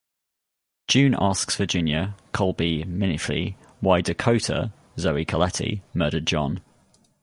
[0.87, 6.59] June asks Virginia (Colby Minifie) why Dakota (Zoe Colletti) murdered John.